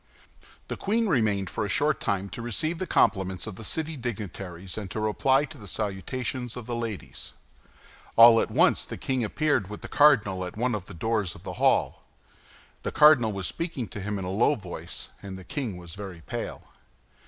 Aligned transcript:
The 0.67 0.75
queen 0.77 1.07
remained 1.07 1.47
for 1.47 1.63
a 1.63 1.69
short 1.69 1.99
time 1.99 2.27
to 2.29 2.41
receive 2.41 2.79
the 2.79 2.87
compliments 2.87 3.45
of 3.45 3.55
the 3.55 3.63
city 3.63 3.95
dignitaries 3.95 4.75
and 4.75 4.89
to 4.89 4.99
reply 4.99 5.45
to 5.45 5.59
the 5.59 5.67
salutations 5.67 6.57
of 6.57 6.65
the 6.65 6.75
ladies. 6.75 7.33
All 8.15 8.41
at 8.41 8.49
once 8.49 8.83
the 8.83 8.97
king 8.97 9.23
appeared 9.23 9.69
with 9.69 9.81
the 9.81 9.87
cardinal 9.87 10.43
at 10.43 10.57
one 10.57 10.73
of 10.73 10.85
the 10.87 10.95
doors 10.95 11.35
of 11.35 11.43
the 11.43 11.53
hall. 11.61 12.01
The 12.81 12.91
cardinal 12.91 13.31
was 13.31 13.45
speaking 13.45 13.87
to 13.89 14.01
him 14.01 14.17
in 14.17 14.25
a 14.25 14.31
low 14.31 14.55
voice, 14.55 15.09
and 15.21 15.37
the 15.37 15.43
king 15.43 15.77
was 15.77 15.93
very 15.93 16.21
pale. 16.21 16.63